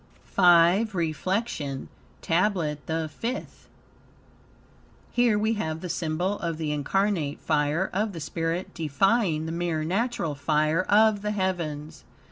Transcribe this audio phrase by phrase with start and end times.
[0.35, 1.87] V REFLECTION
[2.23, 3.67] TABLET THE FIFTH
[5.11, 9.83] Here we have the symbol of the incarnate fire of the spirit defying the mere
[9.83, 12.03] natural fire of the heavens.